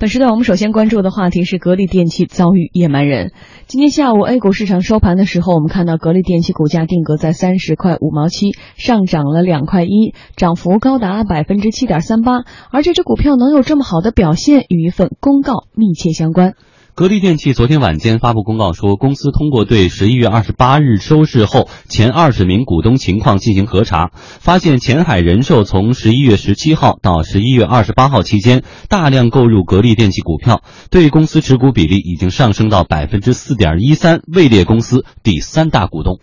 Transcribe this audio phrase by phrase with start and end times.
[0.00, 3.32] 本时段我们首先关注的话题是格力电器遭遇野蛮人。
[3.66, 12.44] 今天下午 A 股市场收盘的时候，我们看到格力电器股价定格在三十块五毛七，上涨了两块一，涨幅高达百分之七点三八。
[12.70, 16.54] 而这只股票能有这么好的表现，与一份公告密切相关。
[16.98, 36.18] 格力电器昨天晚间发布公告说，公司通过对十一月二十八日收市后前二十名股东情况进行核查，发现前海人寿从十一月十七号到十一月二十八号期间大量购入格力电器股票，对公司持股比例已经上升到百分之四点一三，位列公司第三大股东。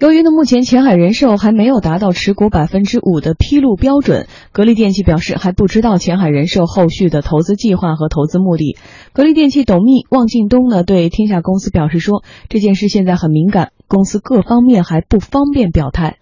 [0.00, 8.78] 由于呢，目前前海人寿还没有达到持股百分之五的披露标准，格力电器表示还不知道前海人寿后续的投资计划和投资目的。
[9.12, 16.16] 格力电器董秘汪劲东呢对天下公司表示说，这件事现在很敏感，公司各方面还不方便表态。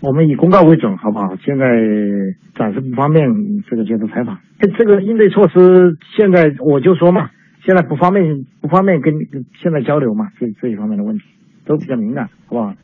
[0.00, 1.36] 我们以公告为准，好不好？
[1.46, 1.64] 现在
[2.58, 3.22] 暂时不方便
[3.70, 4.38] 这个接受采访。
[4.58, 7.30] 这这个应对措施，现在我就说嘛，
[7.64, 9.14] 现在不方便不方便跟
[9.62, 11.22] 现在交流嘛，这这一方面的问题
[11.64, 12.74] 都比较敏感，好不好？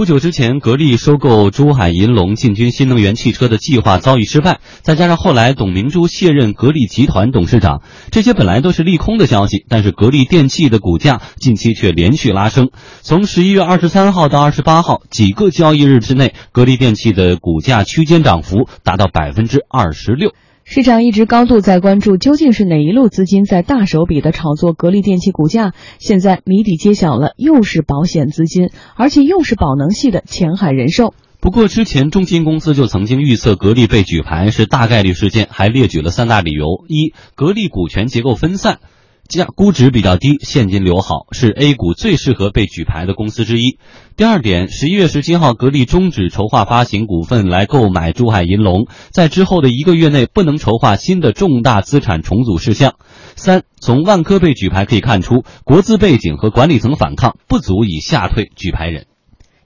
[0.00, 9.66] 不久之前，格力收购珠海银隆进军新能源汽车的计划遭遇失败，再加上后来董明珠卸任格力集团董事长，这些本来都是利空的消息。
[9.68, 12.70] 但是格力电器的股价近期却连续拉升，
[13.02, 20.32] 从十一月二十三号到二十八号几个交易日之内，格力电器的股价区间涨幅达到百分之二十六。
[20.72, 25.72] 市场一直高度在关注，究竟是哪一路资金在大手笔的炒作格力电器股价？
[25.98, 31.12] 现在谜底揭晓了，又是保险资金，而且又是宝能系的前海人寿。
[31.40, 38.78] 不过之前中金公司就曾经预测格力被举牌是大概率事件，还列举了三大理由：一、格力股权结构分散。
[39.28, 43.78] 价估值比较低，现金流好，是 A 股最适合被举牌的公司之一。
[44.16, 52.94] 第二点，十一月十七号，格力终止筹划发行股份来购买珠海银隆，在之后的一个月内不能筹划新的重大资产重组事项。
[53.36, 59.06] 三，从万科被举牌可以看出，国资背景和管理层反抗不足以吓退举牌人。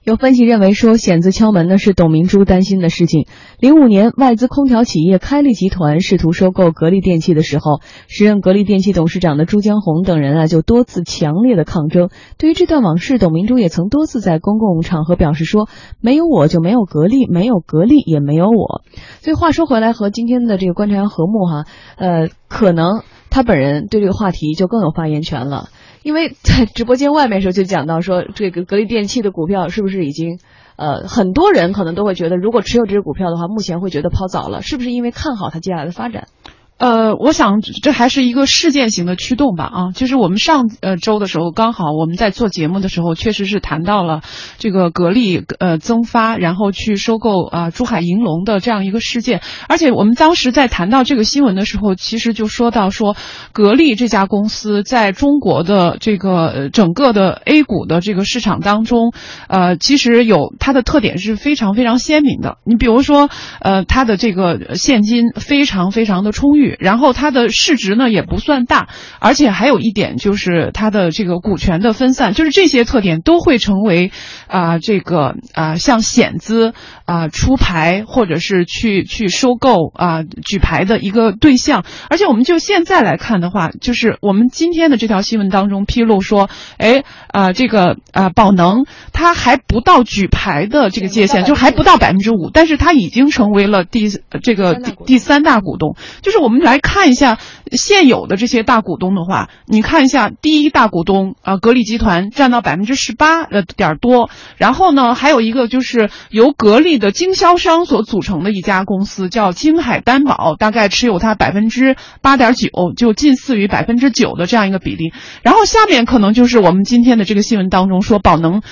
[0.05, 3.27] 有分析认为说，险字敲门呢是董明珠担心的事情。
[3.59, 12.11] 零五年，外资空调企业开利集团试图收购格力电器的时候，时任格力电器董事长的朱江洪等人啊就多次强烈的抗争。
[12.37, 15.71] 对于这段往事，董明珠也曾多次在公共场合表示说
[16.03, 18.83] ：“没有我就没有格力，没有格力也没有我。”
[19.25, 21.65] 所以话说回来，和今天的这个观察员和睦哈，
[21.97, 23.01] 呃，可能
[23.31, 25.71] 他本人对这个话题就更有发言权了。
[26.05, 30.39] 因为在直播间外面的时候就讲到说，这个格力电器的股票是不是已经，
[30.77, 36.29] 呃，很多人可能都会觉得，如果持有这只股票的话，目前会觉得抛早了，是不是因为看好它接下来的发展？
[36.77, 44.23] 呃，我想这还是一个事件型的驱动吧，啊，就是我们上呃周的时候，刚好我们在做节目的时候，确实是谈到了
[44.59, 53.17] 这个格力呃增发，然后去收购啊珠海银隆的这样一个事件，而且我们当时在谈到这个新闻的时候，其实就说到说
[53.53, 59.13] 格力这家公司在中国的这个整个的 A 股的这个市场当中，
[59.47, 63.31] 呃，其实有它的特点是非常非常鲜明的，你比如说
[63.61, 66.64] 呃它的这个现金非常非常的充裕。
[66.81, 68.89] 然后它的市值呢也不算大，
[69.21, 74.11] 而且还有一点就是它的这个股权的分散，就是这些特点都会成为
[74.47, 76.73] 啊这个啊像险资
[77.05, 81.85] 啊出牌或者是去去收购啊举牌的一个对象。
[82.09, 86.49] 而且我们就现在来看的话，就是我们今天的这条新闻当中披露说，
[86.79, 94.09] 哎啊这个啊宝能它还不到举牌的这个界限，就还不到百分之五，但是它已经成为了第
[94.43, 96.54] 这个第第三大股东，就是我们。
[96.55, 97.41] 我们来看一下
[97.73, 115.13] 现有的这些大股东的话，你看一下第一大股东啊，格力集团占到百分之十八呃点多，然后呢，还有一个就是由格力的经销商所组成的一家公司叫京海担保，大概持有它百分之八点九，就近似于百分之九的这样一个比例。
[115.43, 118.63] 然后下面可能就是我们今天的这个新闻当中说宝能。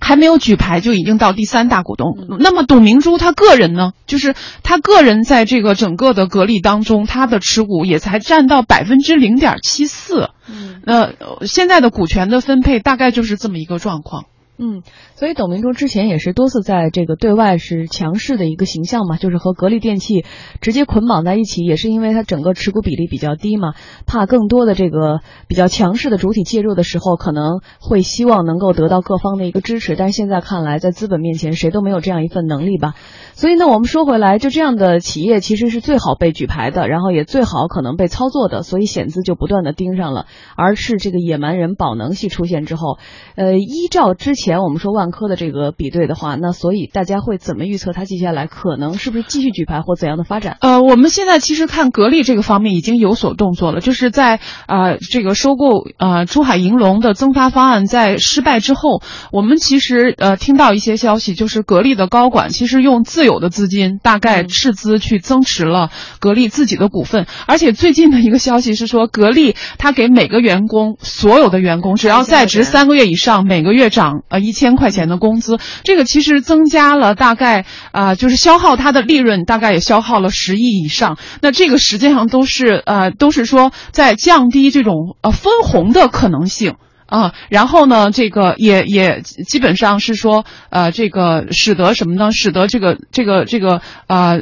[0.00, 3.92] 还没有举牌就已经到第三大股东，那么董明珠她个人呢？
[4.06, 10.30] 就是她个人在这个整个的格力当中，她的持股也才占到百分之零点七四。
[10.46, 11.10] 嗯，那
[11.46, 14.26] 现在的股权的分配大概就是这么一个状况。
[14.56, 14.82] 嗯，
[15.16, 20.24] 所以董明珠之前也是多次在这个对外是强势的一个形象嘛，就是和格力电器
[20.60, 23.74] 直接捆绑在一起，也是因为它整个持股比例比较低嘛，
[24.06, 32.94] 怕更多的这个比较强势的主体介入的时候，可能会希望能够得到各方的一个支持，但是现在看来，在资本面前，谁都没有这样一份能力吧。
[33.32, 42.98] 所以呢，我们说回来，就这样的企业其实是最好被举牌的，然后也最好可能被操作的，所以险资就不断的盯上了，而是这个野蛮人宝能系出现之后，
[43.34, 44.43] 呃，依照之前。
[44.44, 50.58] 前我们说万科的这个比对的话，那所以大家会怎么预测它接下来可能是不是继续举牌或怎样的发展？
[50.60, 59.00] 呃，我们现在其实看格力这个方面已经有所动作了，就是在啊这个收购呃珠海银隆的增发方案在失败之后，
[59.32, 81.18] 我们其实呃听到一些消息，就是格力的高管其实用自有的资金，大概斥资去增持了格力自己的股份，而且最近的一个消息是说，格力它给每个员工所有的员工只要在职三个月以上，每个月涨呃一千块钱的工资，这个其实增加了大概啊、就是消耗它的利润，大概也消耗了十亿以上。
[81.40, 86.74] 那这个实际上都是呃都是说在降低这种呃分红的可能性。
[87.06, 92.32] 啊，然后呢，这个也也基本上是说，呃，这个使得什么呢？
[92.32, 94.40] 使得这个这个这个呃，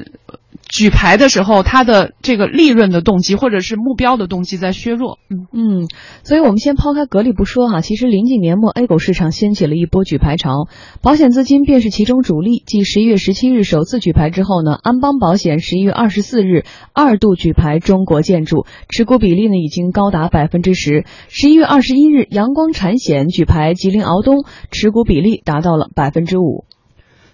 [0.73, 5.19] 举牌的时候，它的这个利润的动机或者是目标的动机在削弱。
[5.29, 5.89] 嗯嗯，
[6.25, 10.69] 所以我们先抛开格力不说哈，其实临近年末，A 股市场掀起了一波举牌潮，
[11.03, 12.63] 保险资金便是其中主力。
[12.65, 16.65] 继十一月十七日首次举牌之后呢，安邦保险十一月二十四日
[16.95, 21.05] 二度举牌中国建筑，持股比例呢已经高达百分之十。
[21.29, 26.65] 十一月二十一日，阳光产险举牌吉林敖东，持股比例达到了百分之五。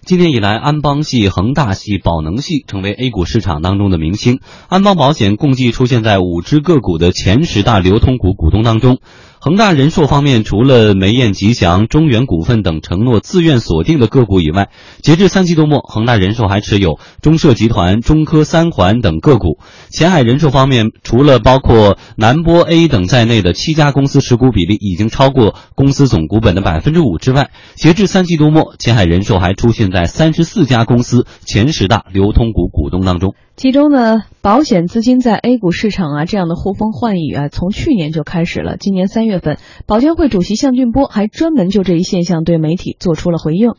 [0.05, 4.39] 今年以来，安邦系、恒大系、宝能系成为 A 股市场当中的明星。
[4.67, 8.99] 安邦保险共计出现在五只个股的前十大流通股股东当中。
[9.41, 14.67] 恒大人寿方面，除了梅雁吉祥、中原股份等承诺自愿锁定的个股以外，
[15.01, 19.57] 截至三季度末，恒大人寿还持有中社集团、中科三环等个股。
[19.91, 33.35] 前海人寿方面，除了包括南玻 A 等在内的七家公司持股比例已经超过公司总股本的百分之五之外，截至三季度末，前海人寿还出现在三十四家公司前十大流通股股东当中。
[33.59, 38.77] 其中呢，保险资金在 A 股市场啊这样的呼风唤雨啊，从去年就开始了。
[38.77, 43.73] 今年三月份，保监会主席向俊波还专门就这一现象对媒体做出了回应。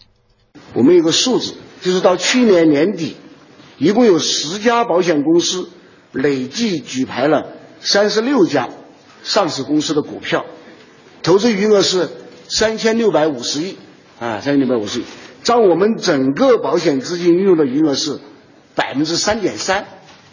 [0.75, 3.17] 我们有个数字，就是到去年年底，
[3.79, 5.71] 一共有十家保险公司
[6.13, 7.47] 累计举牌了
[7.81, 8.69] 三十六家
[9.23, 10.45] 上市公司的股票，
[11.23, 12.11] 投资余额是
[12.49, 13.77] 三千六百五十亿
[14.19, 15.05] 啊，三千六百五十亿，
[15.43, 18.21] 占我们整个保险资金运用的余额是
[18.75, 19.87] 百分之三点三，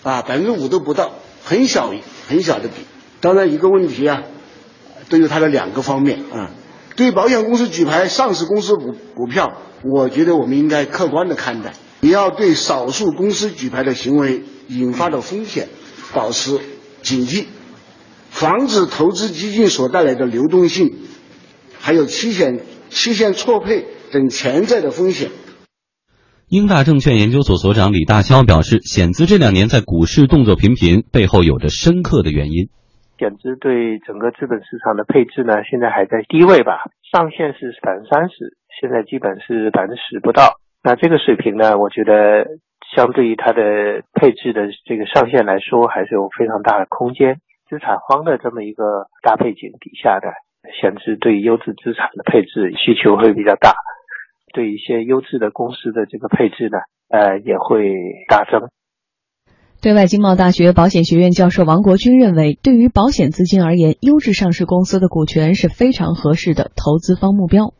[0.03, 1.13] 啊，百分之五都不到，
[1.43, 1.93] 很小
[2.27, 2.75] 很小的比。
[3.19, 4.23] 当然，一个问题啊，
[5.09, 6.51] 都有它的两个方面啊。
[6.95, 15.67] 对保险公司举牌上市公司股股票，我觉得我们应该客观的看待，也要对少数公司举牌的行为引发的风险
[16.13, 16.59] 保持
[17.03, 17.45] 警惕，
[18.31, 20.95] 防止投资基金所带来的流动性，
[21.79, 25.29] 还有期限期限错配等潜在的风险。
[26.49, 32.71] 英大证券研究所所长李大霄表示，险资这两年在股市动作频频，背后有着深刻的原因。
[33.19, 40.55] 险资对整个资本市场的配置呢，现在还在低位吧，上限是百分之三十，现在基本是百分之十不到。
[40.79, 42.47] 那这个水平呢，我觉得
[42.95, 47.43] 相对于它的配置的这个上限来说，还是有非常大的空间。
[47.67, 50.31] 资产荒的这么一个大背景底下的
[50.79, 53.75] 险资对优质资产的配置需求会比较大，
[54.57, 57.93] 对一些优质的公司的这个配置呢，呃，也会
[58.27, 58.69] 大增。
[59.79, 67.75] 对外经贸大学保险学院教授王国军认为，对于保险资金而言，优质上市公司的股权是非常合适的投资方目标。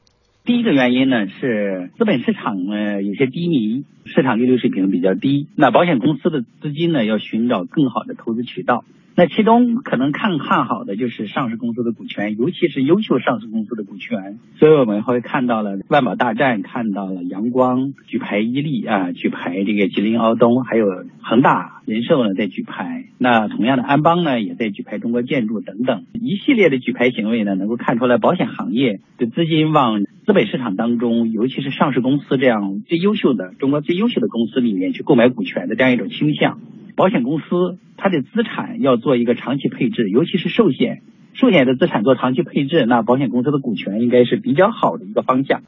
[0.48, 8.86] 第一个原因呢是资本市场呢有些低迷，市场利率水平比较低，那保险公司的资金呢要寻找更好的投资渠道。
[9.14, 14.40] 那其中可能看看好的就是上市公司的股权，尤其是优秀上市公司的股权。
[14.58, 20.86] 所以我们会看到了万宝大战，看到了阳光举牌伊利啊，举牌这个吉林敖东，还有
[21.22, 23.06] 恒大人寿呢在举牌。
[23.18, 36.60] 那同样的安邦呢也在举牌中国建筑等等一系列的举牌行为呢，能够看出来保险行业的资金往资本市场当中，尤其是上市公司这样最优秀的中国最优秀的公司里面去购买股权的这样一种倾向。
[36.98, 41.04] 保险公司它的资产要做一个长期配置，尤其是寿险，
[41.34, 45.62] 寿险的资产做长期配置，那保险公司的股权应该是比较好的一个方向。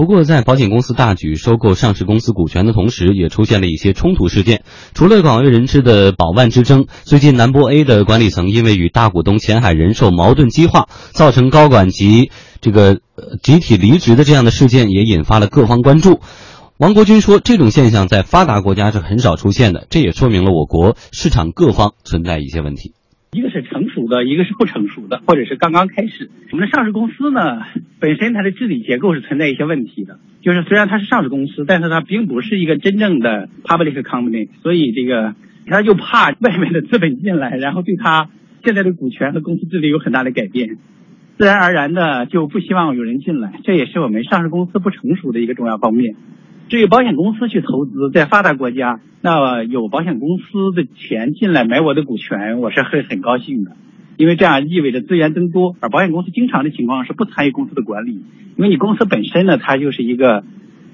[0.00, 4.62] 不过，在保险公司大举收购上市公司股权的同时，也出现了一些冲突事件。
[4.94, 12.30] 除了广为人知的保万之争，最近南玻 A 的管理层因为与大股东前海人寿矛盾激化，造成高管及
[12.62, 13.00] 这个
[13.42, 16.20] 集体离职的这样的事件，也引发了各方关注。
[16.78, 22.94] 王国军说，这种现象在发达国家是很少出现的，这也说明了我国市场各方存在一些问题。
[23.32, 26.28] 一个是成熟的，一个是不成熟的，或者是刚刚开始。
[26.50, 27.62] 我们的上市公司呢，
[28.00, 30.18] 本身它的治理结构是存在一些问题的。
[30.42, 38.30] 就是虽然它是上市公司，但是它并不是一个真正的 public company，所以这个他就怕外面的资本进来，然后对他
[38.64, 40.78] 现在的股权和公司治理有很大的改变。
[41.38, 46.16] 自然而然的就不希望有人进来，这也是我们上市公司不成熟的一个重要方面。
[46.70, 53.72] 至于保险公司去投资，在发达国家，那有保险公司的钱进来买我的股权，我是会很高兴的，
[54.16, 55.74] 因为这样意味着资源增多。
[55.80, 58.12] 而保险公司经常的情况是不参与公司的管理，
[58.56, 60.44] 因为你公司本身呢，它就是一个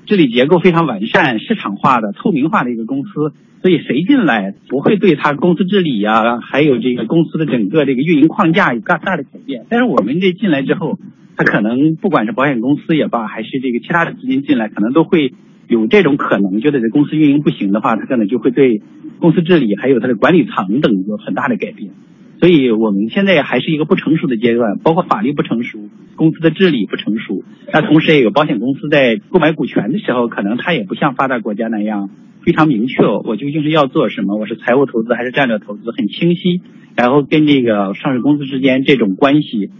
[0.06, 9.66] 治理结构非常完善、市场化的、透明化的一个公司，所以谁进来不会对他公司治理呀，还有这个公司的整个这个运营框架有大大的改变。
[9.68, 10.98] 但是我们这进来之后，
[11.36, 15.34] 他可能不管是保险公司也罢，还是这个其他的资金进来，可能都会。
[15.68, 18.82] 有这种可能，觉得这公司运营不行的话，他可能就会对
[19.18, 21.90] 公司治理还有它的管理层等有很大的改变。
[22.38, 25.78] 所以我们现在还是一个不成熟的阶段，包括法律不成熟，
[26.16, 27.42] 公司的治理不成熟。
[27.72, 32.10] 那同时也有保险公司在购买股权的时候，可能它也不像发达国家那样
[32.44, 36.60] 非常明确，我究竟是要做什么，我是财务投资还是战略投资，很清晰。
[36.94, 39.70] 然后跟这个上市公司之间这种关系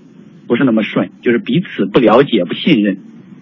[0.47, 2.99] 不是那么顺，就是彼此不了解、不信任。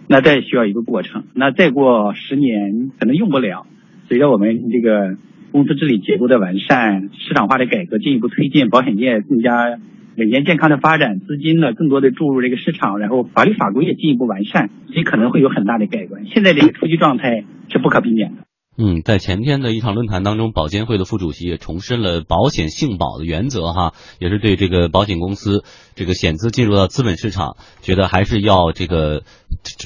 [0.07, 3.67] 那再需要一个过程，那再过十年可能用不了。
[4.09, 5.17] 随着我们这个
[5.51, 9.79] 公司治理结构的完善、市场化的改革进一步推进，保险业更加
[10.17, 16.27] 稳健健康的发展，资金呢更多的注入这个市场，然后法律法规也进一步完善，所以可能会有很大的改观。
[16.27, 18.45] 现在这个初级状态是不可避免的。
[18.77, 25.63] 嗯，在前天的一场论坛当中，保监会的副主席也重申了保险性保的原则，哈，也是对这个保险公司
[25.95, 29.23] 这个险资进入到资本市场，觉得还是要这个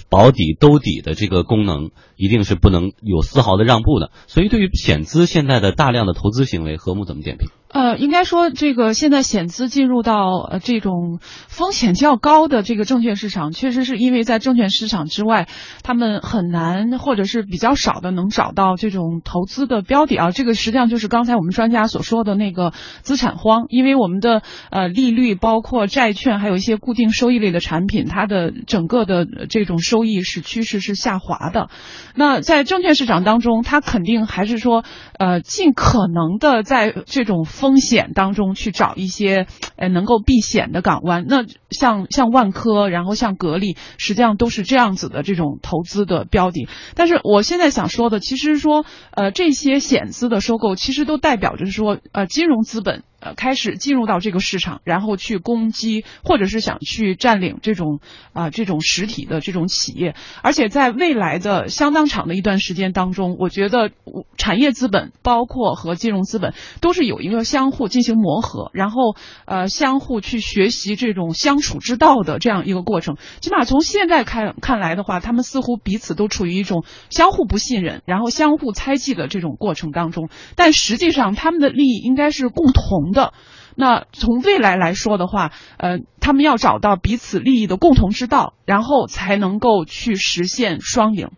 [0.09, 4.11] 保底兜底的这个功能，一定是不能有丝毫的让步的。
[4.27, 7.51] 所以，对于险资现在的大量的投资行为，何木怎么点评？
[7.69, 15.47] 呃，应该说，这个现在险资进入到呃这种风险较高的这个证券市场，确实是因为在证券市场之外，
[15.83, 20.31] 他们很难或者是比较少的能找到这种投资的标的啊。
[20.31, 31.69] 这个实际上就是刚才我们专家所说的那个资产荒，因为我们的呃利率，包括债券，还有一些固定收益类的产品，它的整个的这种收益是趋势是下滑的。
[32.15, 34.85] 那在证券市场当中，它肯定还是说
[35.19, 46.69] 呃尽可能的在这种风险当中去找一些呃能够避险的港湾，那像像万科，然后像格力，实际上都是这样子的这种投资的标的。
[46.95, 53.03] 但是我现在想说的，其实说说呃这些险资的收购，其实都代表着说呃金融资本。
[53.35, 58.01] 开始进入到这个市场，然后去攻击，或者是想去占领这种
[58.33, 63.91] 啊这种实体的这种企业，而且在未来的相当长的一段时间当中，我觉得
[64.37, 73.17] 产业资本包括和金融资本都是有一个相互进行磨合，然后呃相互去学习这种相处之道的这样一个过程。
[73.41, 83.18] 起码从现在看看来的话，他们似乎彼此都处于一种相互不信任，然后相互猜忌的这种过程当中，但实际上他们的利益应该是共同的。
[83.19, 83.33] 的，
[83.75, 91.31] 那从未来来说的话，呃，他们要找到彼此利益的共同之道，然后才能够去实现双赢。